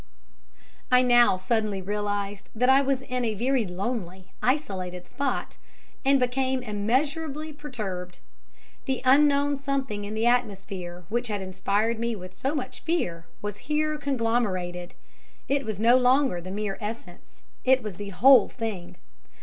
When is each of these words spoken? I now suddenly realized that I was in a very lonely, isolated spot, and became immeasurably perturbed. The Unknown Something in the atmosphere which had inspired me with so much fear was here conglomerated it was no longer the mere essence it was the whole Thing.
I 0.89 1.03
now 1.03 1.37
suddenly 1.37 1.79
realized 1.79 2.49
that 2.55 2.69
I 2.71 2.81
was 2.81 3.03
in 3.03 3.23
a 3.23 3.35
very 3.35 3.67
lonely, 3.67 4.31
isolated 4.41 5.05
spot, 5.05 5.57
and 6.03 6.19
became 6.19 6.63
immeasurably 6.63 7.53
perturbed. 7.53 8.17
The 8.85 9.03
Unknown 9.05 9.59
Something 9.59 10.03
in 10.05 10.15
the 10.15 10.25
atmosphere 10.25 11.03
which 11.09 11.27
had 11.27 11.43
inspired 11.43 11.99
me 11.99 12.15
with 12.15 12.33
so 12.35 12.55
much 12.55 12.79
fear 12.79 13.27
was 13.43 13.57
here 13.69 13.99
conglomerated 13.99 14.95
it 15.47 15.65
was 15.65 15.79
no 15.79 15.97
longer 15.97 16.41
the 16.41 16.49
mere 16.49 16.79
essence 16.81 17.43
it 17.63 17.83
was 17.83 17.97
the 17.97 18.09
whole 18.09 18.49
Thing. 18.49 18.95